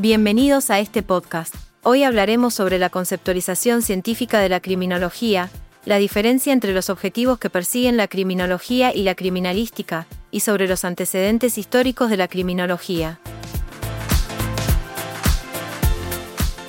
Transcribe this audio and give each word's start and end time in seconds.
Bienvenidos 0.00 0.70
a 0.70 0.80
este 0.80 1.02
podcast. 1.02 1.54
Hoy 1.82 2.04
hablaremos 2.04 2.54
sobre 2.54 2.78
la 2.78 2.88
conceptualización 2.88 3.82
científica 3.82 4.40
de 4.40 4.48
la 4.48 4.60
criminología, 4.60 5.50
la 5.84 5.98
diferencia 5.98 6.54
entre 6.54 6.72
los 6.72 6.88
objetivos 6.88 7.38
que 7.38 7.50
persiguen 7.50 7.98
la 7.98 8.08
criminología 8.08 8.94
y 8.94 9.02
la 9.02 9.14
criminalística, 9.14 10.06
y 10.30 10.40
sobre 10.40 10.68
los 10.68 10.86
antecedentes 10.86 11.58
históricos 11.58 12.08
de 12.08 12.16
la 12.16 12.28
criminología. 12.28 13.20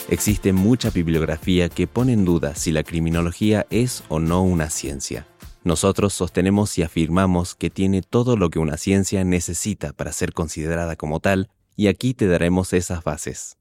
Existe 0.10 0.52
mucha 0.52 0.90
bibliografía 0.90 1.70
que 1.70 1.88
pone 1.88 2.12
en 2.12 2.26
duda 2.26 2.54
si 2.56 2.74
la 2.74 2.84
criminología 2.84 3.66
es 3.70 4.04
o 4.10 4.20
no 4.20 4.44
una 4.44 4.70
ciencia. 4.70 5.26
Nosotros 5.64 6.12
sostenemos 6.12 6.78
y 6.78 6.84
afirmamos 6.84 7.56
que 7.56 7.70
tiene 7.70 8.02
todo 8.02 8.36
lo 8.36 8.50
que 8.50 8.60
una 8.60 8.76
ciencia 8.76 9.24
necesita 9.24 9.94
para 9.94 10.12
ser 10.12 10.34
considerada 10.34 10.98
como 10.98 11.22
tal, 11.22 11.50
y 11.76 11.88
aquí 11.88 12.14
te 12.14 12.28
daremos 12.28 12.74
esas 12.74 13.04
bases. 13.04 13.58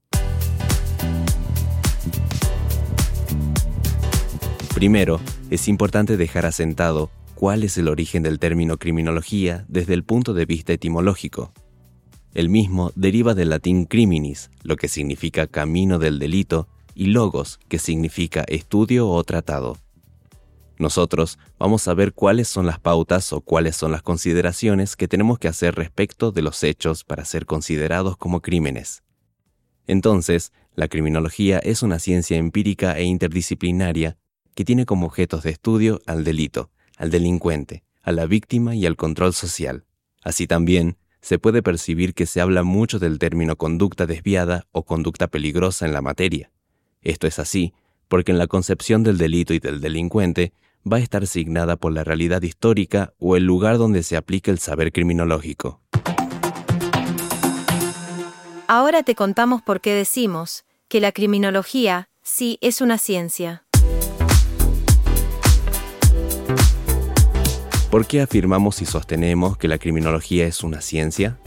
Primero, 4.73 5.19
es 5.49 5.67
importante 5.67 6.17
dejar 6.17 6.45
asentado 6.45 7.11
cuál 7.35 7.63
es 7.63 7.77
el 7.77 7.87
origen 7.87 8.23
del 8.23 8.39
término 8.39 8.77
criminología 8.77 9.65
desde 9.67 9.93
el 9.93 10.03
punto 10.03 10.33
de 10.33 10.45
vista 10.45 10.73
etimológico. 10.73 11.53
El 12.33 12.49
mismo 12.49 12.91
deriva 12.95 13.33
del 13.33 13.49
latín 13.49 13.85
criminis, 13.85 14.49
lo 14.63 14.77
que 14.77 14.87
significa 14.87 15.47
camino 15.47 15.99
del 15.99 16.17
delito, 16.17 16.67
y 16.95 17.07
logos, 17.07 17.59
que 17.67 17.79
significa 17.79 18.43
estudio 18.47 19.09
o 19.09 19.23
tratado. 19.23 19.77
Nosotros 20.81 21.37
vamos 21.59 21.87
a 21.87 21.93
ver 21.93 22.11
cuáles 22.11 22.47
son 22.47 22.65
las 22.65 22.79
pautas 22.79 23.33
o 23.33 23.41
cuáles 23.41 23.75
son 23.75 23.91
las 23.91 24.01
consideraciones 24.01 24.95
que 24.95 25.07
tenemos 25.07 25.37
que 25.37 25.47
hacer 25.47 25.75
respecto 25.75 26.31
de 26.31 26.41
los 26.41 26.63
hechos 26.63 27.03
para 27.03 27.23
ser 27.23 27.45
considerados 27.45 28.17
como 28.17 28.41
crímenes. 28.41 29.03
Entonces, 29.85 30.51
la 30.73 30.87
criminología 30.87 31.59
es 31.59 31.83
una 31.83 31.99
ciencia 31.99 32.37
empírica 32.37 32.97
e 32.97 33.03
interdisciplinaria 33.03 34.17
que 34.55 34.65
tiene 34.65 34.87
como 34.87 35.05
objetos 35.05 35.43
de 35.43 35.51
estudio 35.51 36.01
al 36.07 36.23
delito, 36.23 36.71
al 36.97 37.11
delincuente, 37.11 37.83
a 38.01 38.11
la 38.11 38.25
víctima 38.25 38.73
y 38.73 38.87
al 38.87 38.95
control 38.95 39.35
social. 39.35 39.85
Así 40.23 40.47
también, 40.47 40.97
se 41.21 41.37
puede 41.37 41.61
percibir 41.61 42.15
que 42.15 42.25
se 42.25 42.41
habla 42.41 42.63
mucho 42.63 42.97
del 42.97 43.19
término 43.19 43.55
conducta 43.55 44.07
desviada 44.07 44.65
o 44.71 44.83
conducta 44.83 45.27
peligrosa 45.27 45.85
en 45.85 45.93
la 45.93 46.01
materia. 46.01 46.51
Esto 47.03 47.27
es 47.27 47.37
así 47.37 47.71
porque 48.11 48.33
en 48.33 48.39
la 48.39 48.47
concepción 48.47 49.03
del 49.03 49.17
delito 49.17 49.53
y 49.53 49.59
del 49.59 49.79
delincuente 49.79 50.51
va 50.89 50.97
a 50.97 50.99
estar 50.99 51.25
signada 51.27 51.75
por 51.75 51.91
la 51.93 52.03
realidad 52.03 52.41
histórica 52.41 53.13
o 53.19 53.35
el 53.35 53.43
lugar 53.43 53.77
donde 53.77 54.03
se 54.03 54.17
aplica 54.17 54.51
el 54.51 54.59
saber 54.59 54.91
criminológico. 54.91 55.81
Ahora 58.67 59.03
te 59.03 59.15
contamos 59.15 59.61
por 59.61 59.81
qué 59.81 59.93
decimos 59.93 60.63
que 60.87 61.01
la 61.01 61.11
criminología 61.11 62.09
sí 62.21 62.57
es 62.61 62.81
una 62.81 62.97
ciencia. 62.97 63.65
¿Por 67.89 68.07
qué 68.07 68.21
afirmamos 68.21 68.81
y 68.81 68.85
sostenemos 68.85 69.57
que 69.57 69.67
la 69.67 69.77
criminología 69.77 70.45
es 70.45 70.63
una 70.63 70.79
ciencia? 70.79 71.37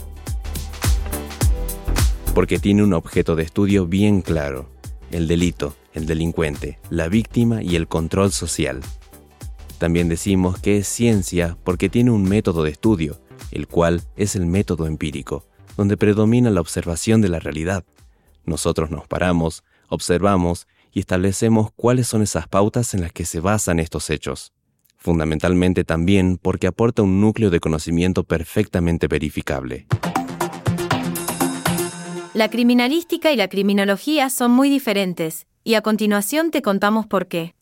Porque 2.34 2.58
tiene 2.58 2.82
un 2.82 2.92
objeto 2.92 3.36
de 3.36 3.44
estudio 3.44 3.86
bien 3.86 4.20
claro, 4.20 4.68
el 5.10 5.26
delito, 5.26 5.74
el 5.94 6.04
delincuente, 6.04 6.78
la 6.90 7.08
víctima 7.08 7.62
y 7.62 7.76
el 7.76 7.88
control 7.88 8.32
social. 8.32 8.82
También 9.78 10.08
decimos 10.08 10.58
que 10.58 10.78
es 10.78 10.88
ciencia 10.88 11.56
porque 11.64 11.88
tiene 11.88 12.10
un 12.10 12.22
método 12.22 12.62
de 12.62 12.70
estudio, 12.70 13.20
el 13.50 13.66
cual 13.66 14.02
es 14.16 14.36
el 14.36 14.46
método 14.46 14.86
empírico, 14.86 15.44
donde 15.76 15.96
predomina 15.96 16.50
la 16.50 16.60
observación 16.60 17.20
de 17.20 17.28
la 17.28 17.40
realidad. 17.40 17.84
Nosotros 18.44 18.90
nos 18.90 19.06
paramos, 19.06 19.64
observamos 19.88 20.66
y 20.92 21.00
establecemos 21.00 21.70
cuáles 21.74 22.06
son 22.06 22.22
esas 22.22 22.46
pautas 22.46 22.94
en 22.94 23.00
las 23.00 23.12
que 23.12 23.24
se 23.24 23.40
basan 23.40 23.80
estos 23.80 24.10
hechos. 24.10 24.52
Fundamentalmente 24.96 25.84
también 25.84 26.38
porque 26.40 26.66
aporta 26.66 27.02
un 27.02 27.20
núcleo 27.20 27.50
de 27.50 27.60
conocimiento 27.60 28.24
perfectamente 28.24 29.08
verificable. 29.08 29.86
La 32.32 32.48
criminalística 32.48 33.30
y 33.32 33.36
la 33.36 33.48
criminología 33.48 34.30
son 34.30 34.50
muy 34.50 34.68
diferentes, 34.70 35.46
y 35.62 35.74
a 35.74 35.82
continuación 35.82 36.50
te 36.50 36.62
contamos 36.62 37.06
por 37.06 37.28
qué. 37.28 37.54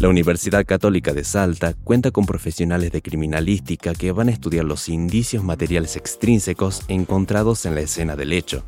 La 0.00 0.08
Universidad 0.08 0.66
Católica 0.66 1.12
de 1.12 1.22
Salta 1.22 1.72
cuenta 1.72 2.10
con 2.10 2.26
profesionales 2.26 2.90
de 2.90 3.00
criminalística 3.00 3.94
que 3.94 4.10
van 4.10 4.28
a 4.28 4.32
estudiar 4.32 4.64
los 4.64 4.88
indicios 4.88 5.44
materiales 5.44 5.94
extrínsecos 5.94 6.82
encontrados 6.88 7.64
en 7.64 7.76
la 7.76 7.82
escena 7.82 8.16
del 8.16 8.32
hecho. 8.32 8.66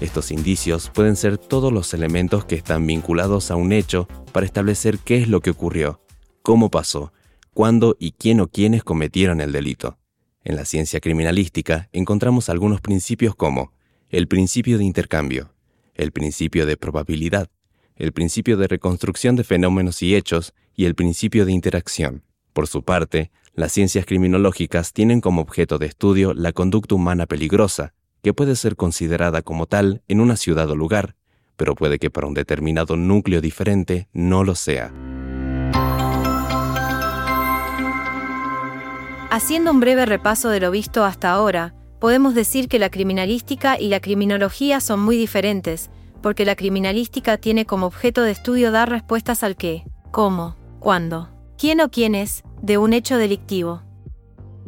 Estos 0.00 0.32
indicios 0.32 0.90
pueden 0.92 1.14
ser 1.14 1.38
todos 1.38 1.72
los 1.72 1.94
elementos 1.94 2.44
que 2.44 2.56
están 2.56 2.84
vinculados 2.84 3.50
a 3.50 3.56
un 3.56 3.72
hecho 3.72 4.08
para 4.32 4.44
establecer 4.44 4.98
qué 4.98 5.18
es 5.18 5.28
lo 5.28 5.40
que 5.40 5.50
ocurrió, 5.50 6.02
cómo 6.42 6.68
pasó, 6.68 7.12
cuándo 7.54 7.96
y 8.00 8.10
quién 8.10 8.40
o 8.40 8.48
quiénes 8.48 8.82
cometieron 8.82 9.40
el 9.40 9.52
delito. 9.52 9.98
En 10.44 10.56
la 10.56 10.64
ciencia 10.64 11.00
criminalística 11.00 11.88
encontramos 11.92 12.48
algunos 12.48 12.80
principios 12.80 13.36
como 13.36 13.72
el 14.10 14.26
principio 14.26 14.78
de 14.78 14.84
intercambio, 14.84 15.54
el 15.94 16.10
principio 16.10 16.66
de 16.66 16.76
probabilidad, 16.76 17.48
el 17.96 18.12
principio 18.12 18.56
de 18.56 18.68
reconstrucción 18.68 19.36
de 19.36 19.44
fenómenos 19.44 20.02
y 20.02 20.14
hechos 20.14 20.54
y 20.74 20.84
el 20.84 20.94
principio 20.94 21.46
de 21.46 21.52
interacción. 21.52 22.22
Por 22.52 22.66
su 22.66 22.82
parte, 22.82 23.30
las 23.54 23.72
ciencias 23.72 24.06
criminológicas 24.06 24.92
tienen 24.92 25.20
como 25.20 25.40
objeto 25.40 25.78
de 25.78 25.86
estudio 25.86 26.34
la 26.34 26.52
conducta 26.52 26.94
humana 26.94 27.26
peligrosa, 27.26 27.94
que 28.22 28.34
puede 28.34 28.56
ser 28.56 28.76
considerada 28.76 29.42
como 29.42 29.66
tal 29.66 30.02
en 30.08 30.20
una 30.20 30.36
ciudad 30.36 30.70
o 30.70 30.76
lugar, 30.76 31.16
pero 31.56 31.74
puede 31.74 31.98
que 31.98 32.10
para 32.10 32.26
un 32.26 32.34
determinado 32.34 32.96
núcleo 32.96 33.40
diferente 33.40 34.08
no 34.12 34.44
lo 34.44 34.54
sea. 34.54 34.92
Haciendo 39.30 39.70
un 39.70 39.80
breve 39.80 40.06
repaso 40.06 40.48
de 40.50 40.60
lo 40.60 40.70
visto 40.70 41.04
hasta 41.04 41.30
ahora, 41.30 41.74
podemos 41.98 42.34
decir 42.34 42.68
que 42.68 42.78
la 42.78 42.90
criminalística 42.90 43.78
y 43.78 43.88
la 43.88 44.00
criminología 44.00 44.80
son 44.80 45.00
muy 45.00 45.16
diferentes, 45.16 45.90
porque 46.26 46.44
la 46.44 46.56
criminalística 46.56 47.36
tiene 47.36 47.66
como 47.66 47.86
objeto 47.86 48.22
de 48.22 48.32
estudio 48.32 48.72
dar 48.72 48.90
respuestas 48.90 49.44
al 49.44 49.54
qué, 49.54 49.84
cómo, 50.10 50.56
cuándo, 50.80 51.28
quién 51.56 51.80
o 51.80 51.88
quiénes, 51.88 52.42
de 52.60 52.78
un 52.78 52.94
hecho 52.94 53.16
delictivo. 53.16 53.82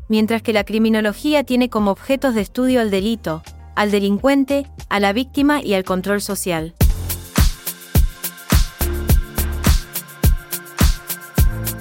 Mientras 0.06 0.41
que 0.41 0.52
la 0.52 0.62
criminología 0.62 1.42
tiene 1.42 1.69
como 1.69 1.91
objetos 1.91 2.36
de 2.36 2.42
estudio 2.42 2.80
al 2.80 2.92
delito, 2.92 3.42
al 3.74 3.91
delincuente, 3.91 4.70
a 4.88 5.00
la 5.00 5.12
víctima 5.12 5.60
y 5.60 5.74
al 5.74 5.82
control 5.82 6.22
social. 6.22 6.76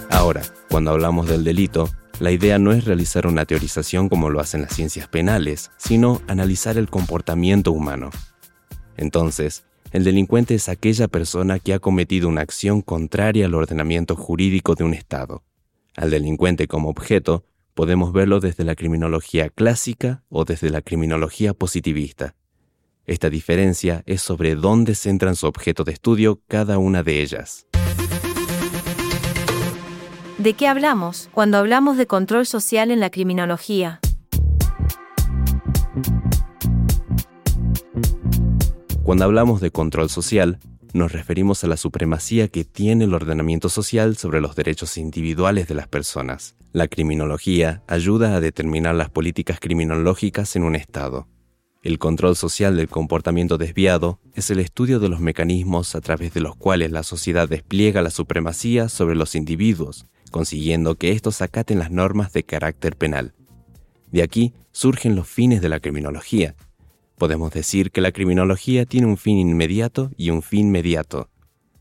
Ahora, 0.09 0.41
cuando 0.71 0.89
hablamos 0.89 1.27
del 1.27 1.44
delito, 1.44 1.88
la 2.19 2.31
idea 2.31 2.57
no 2.57 2.71
es 2.71 2.85
realizar 2.85 3.27
una 3.27 3.45
teorización 3.45 4.09
como 4.09 4.31
lo 4.31 4.39
hacen 4.39 4.63
las 4.63 4.73
ciencias 4.73 5.07
penales, 5.07 5.69
sino 5.77 6.23
analizar 6.27 6.79
el 6.79 6.89
comportamiento 6.89 7.71
humano. 7.71 8.09
Entonces, 8.97 9.66
el 9.92 10.03
delincuente 10.03 10.56
es 10.56 10.70
aquella 10.70 11.08
persona 11.08 11.59
que 11.59 11.74
ha 11.74 11.80
cometido 11.80 12.28
una 12.28 12.42
acción 12.42 12.81
contraria 12.81 13.46
al 13.46 13.56
ordenamiento 13.56 14.16
jurídico 14.16 14.75
de 14.75 14.84
un 14.84 14.94
Estado. 14.94 15.44
Al 15.96 16.09
delincuente 16.09 16.68
como 16.68 16.90
objeto 16.90 17.46
podemos 17.74 18.12
verlo 18.12 18.40
desde 18.40 18.64
la 18.64 18.75
criminología 18.75 19.50
clásica 19.50 20.24
o 20.30 20.46
desde 20.46 20.70
la 20.70 20.81
criminología 20.81 21.53
positivista. 21.53 22.36
Esta 23.06 23.30
diferencia 23.30 24.03
es 24.06 24.22
sobre 24.22 24.56
dónde 24.56 24.94
centran 24.94 25.36
su 25.36 25.48
objeto 25.48 25.84
de 25.84 25.94
estudio 25.94 26.42
cada 26.48 26.78
una 26.78 27.04
de 27.04 27.22
ellas. 27.22 27.68
¿De 30.38 30.54
qué 30.54 30.68
hablamos 30.68 31.30
cuando 31.31 31.58
hablamos 31.58 31.98
de 31.98 32.06
control 32.06 32.46
social 32.46 32.92
en 32.92 33.00
la 33.00 33.09
criminología? 33.09 34.02
Cuando 39.07 39.24
hablamos 39.24 39.62
de 39.62 39.71
control 39.71 40.09
social, 40.09 40.59
nos 40.92 41.13
referimos 41.13 41.63
a 41.63 41.68
la 41.68 41.77
supremacía 41.77 42.50
que 42.50 42.65
tiene 42.65 43.06
el 43.06 43.13
ordenamiento 43.13 43.69
social 43.69 44.18
sobre 44.18 44.42
los 44.42 44.54
derechos 44.57 44.98
individuales 44.98 45.69
de 45.69 45.75
las 45.75 45.88
personas. 45.88 46.57
La 46.74 46.89
criminología 46.89 47.83
ayuda 47.88 48.36
a 48.36 48.42
determinar 48.42 48.95
las 48.95 49.09
políticas 49.09 49.62
criminológicas 49.62 50.57
en 50.57 50.63
un 50.63 50.75
Estado. 50.75 51.25
El 51.83 52.00
control 52.00 52.36
social 52.36 52.75
del 52.75 52.89
comportamiento 52.89 53.57
desviado 53.57 54.19
es 54.33 54.51
el 54.51 54.59
estudio 54.59 55.00
de 55.00 55.07
los 55.07 55.21
mecanismos 55.21 55.95
a 55.95 56.01
través 56.01 56.33
de 56.33 56.42
los 56.42 56.57
cuales 56.57 56.92
la 56.92 57.04
sociedad 57.04 57.48
despliega 57.48 58.01
la 58.01 58.09
supremacía 58.09 58.89
sobre 58.89 59.15
los 59.15 59.36
individuos, 59.36 60.06
consiguiendo 60.31 60.95
que 60.95 61.13
estos 61.13 61.42
acaten 61.42 61.80
las 61.80 61.92
normas 61.92 62.33
de 62.33 62.44
carácter 62.44 62.98
penal. 62.98 63.33
De 64.12 64.21
aquí 64.21 64.54
surgen 64.74 65.15
los 65.15 65.30
fines 65.30 65.62
de 65.62 65.69
la 65.69 65.80
criminología, 65.80 66.56
Podemos 67.18 67.52
decir 67.52 67.90
que 67.90 68.02
la 68.02 68.12
criminología 68.12 68.86
tiene 68.86 69.08
un 69.08 69.18
fin 69.18 69.40
inmediato 69.40 70.12
y 70.18 70.30
un 70.30 70.44
fin 70.44 70.69
mediato. 70.69 71.30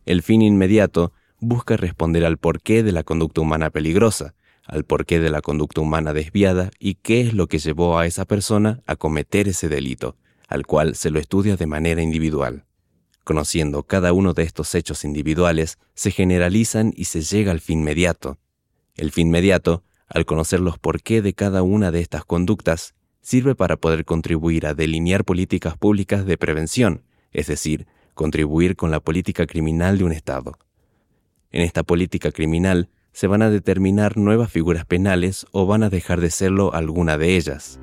El 0.07 0.23
fin 0.23 0.41
inmediato 0.41 1.13
busca 1.41 1.77
responder 1.77 2.25
al 2.25 2.39
porqué 2.39 2.83
de 2.83 2.93
la 2.93 3.03
conducta 3.03 3.43
humana 3.43 3.69
peligrosa, 3.69 4.35
al 4.65 4.85
porqué 4.85 5.21
de 5.21 5.29
la 5.29 5.43
conducta 5.43 5.83
humana 5.83 6.15
desviada 6.15 6.71
y 6.79 6.95
qué 6.95 7.21
es 7.21 7.35
lo 7.35 7.49
que 7.49 7.59
llevó 7.59 7.99
a 7.99 8.07
esa 8.07 8.25
persona 8.25 8.81
a 8.87 8.97
cometer 8.97 9.47
ese 9.47 9.69
delito, 9.69 10.17
al 10.49 10.67
cual 10.67 10.95
se 10.95 11.11
lo 11.11 11.19
estudia 11.19 11.57
de 11.57 11.67
manera 11.67 12.01
individual. 12.01 12.65
Conociendo 13.23 13.83
cada 13.83 14.15
uno 14.15 14.33
de 14.33 14.43
estos 14.43 14.75
hechos 14.75 15.05
individuales, 15.05 15.79
se 15.95 16.13
generalizan 16.13 16.95
y 16.97 17.05
se 17.05 17.21
llega 17.21 17.53
al 17.53 17.61
fin 17.61 17.83
mediato. 17.83 18.39
El 18.97 19.13
fin 19.13 19.31
mediato, 19.31 19.85
al 20.09 20.25
conocer 20.25 20.61
los 20.61 20.79
porqué 20.79 21.21
de 21.21 21.35
cada 21.35 21.63
una 21.63 21.91
de 21.91 22.01
estas 22.01 22.25
conductas, 22.25 22.95
sirve 23.27 23.57
para 23.57 23.77
poder 23.77 24.05
contribuir 24.05 24.67
a 24.67 24.75
delinear 24.75 25.25
políticas 25.25 25.77
públicas 25.77 26.27
de 26.27 26.39
prevención, 26.39 27.03
es 27.33 27.49
decir, 27.49 27.89
contribuir 28.15 28.77
con 28.77 28.93
la 28.93 29.01
política 29.01 29.49
criminal 29.49 29.99
de 29.99 30.05
un 30.05 30.13
Estado. 30.13 30.57
En 31.51 31.63
esta 31.63 31.83
política 31.83 32.31
criminal 32.31 32.89
se 33.11 33.27
van 33.27 33.43
a 33.43 33.51
determinar 33.51 34.17
nuevas 34.17 34.53
figuras 34.53 34.85
penales 34.85 35.45
o 35.51 35.67
van 35.67 35.83
a 35.83 35.91
dejar 35.91 36.21
de 36.21 36.31
serlo 36.31 36.73
alguna 36.73 37.19
de 37.19 37.35
ellas. 37.35 37.81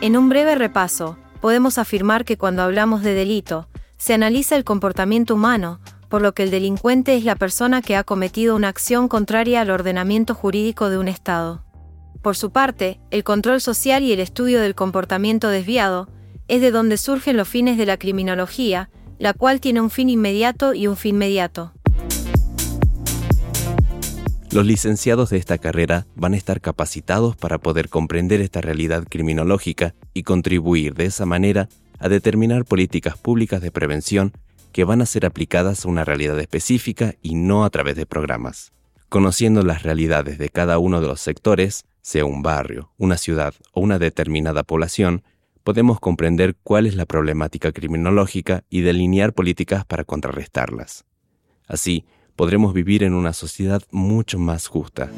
En 0.00 0.16
un 0.16 0.28
breve 0.28 0.54
repaso, 0.54 1.18
podemos 1.40 1.78
afirmar 1.78 2.24
que 2.24 2.38
cuando 2.38 2.62
hablamos 2.62 3.02
de 3.02 3.14
delito, 3.14 3.68
se 3.96 4.14
analiza 4.14 4.54
el 4.54 4.62
comportamiento 4.62 5.34
humano, 5.34 5.80
por 6.10 6.22
lo 6.22 6.34
que 6.34 6.42
el 6.42 6.50
delincuente 6.50 7.16
es 7.16 7.24
la 7.24 7.36
persona 7.36 7.80
que 7.80 7.94
ha 7.94 8.02
cometido 8.02 8.56
una 8.56 8.68
acción 8.68 9.06
contraria 9.06 9.60
al 9.60 9.70
ordenamiento 9.70 10.34
jurídico 10.34 10.90
de 10.90 10.98
un 10.98 11.06
Estado. 11.06 11.64
Por 12.20 12.36
su 12.36 12.50
parte, 12.50 13.00
el 13.12 13.22
control 13.22 13.60
social 13.60 14.02
y 14.02 14.12
el 14.12 14.18
estudio 14.18 14.60
del 14.60 14.74
comportamiento 14.74 15.48
desviado 15.48 16.08
es 16.48 16.60
de 16.60 16.72
donde 16.72 16.96
surgen 16.96 17.36
los 17.36 17.48
fines 17.48 17.78
de 17.78 17.86
la 17.86 17.96
criminología, 17.96 18.90
la 19.18 19.34
cual 19.34 19.60
tiene 19.60 19.80
un 19.80 19.88
fin 19.88 20.10
inmediato 20.10 20.74
y 20.74 20.88
un 20.88 20.96
fin 20.96 21.16
mediato. 21.16 21.72
Los 24.50 24.66
licenciados 24.66 25.30
de 25.30 25.36
esta 25.36 25.58
carrera 25.58 26.08
van 26.16 26.34
a 26.34 26.36
estar 26.36 26.60
capacitados 26.60 27.36
para 27.36 27.58
poder 27.58 27.88
comprender 27.88 28.40
esta 28.40 28.60
realidad 28.60 29.04
criminológica 29.08 29.94
y 30.12 30.24
contribuir 30.24 30.94
de 30.94 31.04
esa 31.04 31.24
manera 31.24 31.68
a 32.00 32.08
determinar 32.08 32.64
políticas 32.64 33.16
públicas 33.16 33.62
de 33.62 33.70
prevención 33.70 34.32
que 34.72 34.84
van 34.84 35.02
a 35.02 35.06
ser 35.06 35.26
aplicadas 35.26 35.84
a 35.84 35.88
una 35.88 36.04
realidad 36.04 36.38
específica 36.38 37.14
y 37.22 37.34
no 37.34 37.64
a 37.64 37.70
través 37.70 37.96
de 37.96 38.06
programas. 38.06 38.72
Conociendo 39.08 39.62
las 39.62 39.82
realidades 39.82 40.38
de 40.38 40.48
cada 40.50 40.78
uno 40.78 41.00
de 41.00 41.08
los 41.08 41.20
sectores, 41.20 41.84
sea 42.02 42.24
un 42.24 42.42
barrio, 42.42 42.92
una 42.96 43.16
ciudad 43.16 43.54
o 43.72 43.80
una 43.80 43.98
determinada 43.98 44.62
población, 44.62 45.22
podemos 45.64 46.00
comprender 46.00 46.56
cuál 46.62 46.86
es 46.86 46.94
la 46.94 47.06
problemática 47.06 47.72
criminológica 47.72 48.64
y 48.70 48.80
delinear 48.80 49.32
políticas 49.32 49.84
para 49.84 50.04
contrarrestarlas. 50.04 51.04
Así, 51.66 52.04
podremos 52.36 52.72
vivir 52.72 53.02
en 53.02 53.14
una 53.14 53.32
sociedad 53.32 53.82
mucho 53.90 54.38
más 54.38 54.66
justa. 54.66 55.10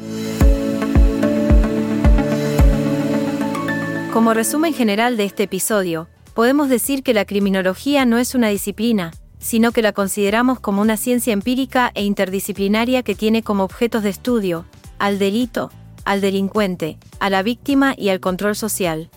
Como 4.11 4.33
resumen 4.33 4.73
general 4.73 5.17
de 5.17 5.25
este 5.25 5.43
episodio, 5.43 6.07
podemos 6.35 6.69
decir 6.69 7.01
que 7.01 7.13
la 7.13 7.25
criminología 7.25 8.05
no 8.05 8.17
es 8.17 8.35
una 8.35 8.49
disciplina, 8.49 9.11
sino 9.43 9.71
que 9.71 9.83
la 9.83 9.91
consideramos 9.91 10.59
como 10.59 10.81
una 10.81 10.97
ciencia 10.97 11.33
empírica 11.33 11.91
e 11.93 12.03
interdisciplinaria 12.03 13.03
que 13.03 13.13
tiene 13.13 13.43
como 13.43 13.63
objetos 13.63 14.01
de 14.01 14.09
estudio 14.09 14.65
al 14.97 15.19
delito, 15.19 15.69
al 16.05 16.21
delincuente, 16.21 16.97
a 17.19 17.29
la 17.29 17.43
víctima 17.43 17.93
y 17.95 18.09
al 18.09 18.19
control 18.19 18.55
social 18.55 19.11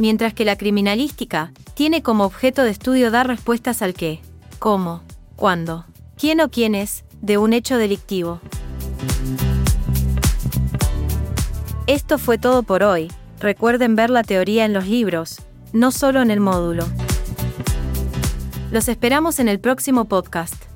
mientras 0.00 0.34
que 0.34 0.44
la 0.44 0.56
criminalística 0.56 1.52
tiene 1.74 2.02
como 2.02 2.24
objeto 2.24 2.64
de 2.64 2.70
estudio 2.70 3.10
dar 3.10 3.28
respuestas 3.28 3.82
al 3.82 3.94
qué, 3.94 4.20
cómo, 4.58 5.02
cuándo, 5.36 5.84
quién 6.18 6.40
o 6.40 6.48
quiénes 6.48 7.04
de 7.20 7.38
un 7.38 7.52
hecho 7.52 7.76
delictivo. 7.76 8.40
Esto 11.86 12.18
fue 12.18 12.38
todo 12.38 12.62
por 12.62 12.82
hoy. 12.82 13.12
Recuerden 13.40 13.94
ver 13.94 14.10
la 14.10 14.22
teoría 14.22 14.64
en 14.64 14.72
los 14.72 14.86
libros, 14.86 15.40
no 15.72 15.92
solo 15.92 16.22
en 16.22 16.30
el 16.30 16.40
módulo. 16.40 16.86
Los 18.70 18.86
esperamos 18.86 19.40
en 19.40 19.48
el 19.48 19.58
próximo 19.58 20.04
podcast. 20.04 20.69